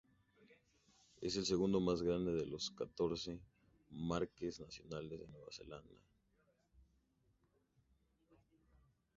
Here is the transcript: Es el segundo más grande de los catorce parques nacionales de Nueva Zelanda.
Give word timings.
Es 1.21 1.35
el 1.37 1.45
segundo 1.45 1.79
más 1.79 2.01
grande 2.01 2.33
de 2.33 2.47
los 2.47 2.71
catorce 2.71 3.39
parques 4.09 4.59
nacionales 4.59 5.11
de 5.19 5.27
Nueva 5.27 5.51
Zelanda. 5.51 5.95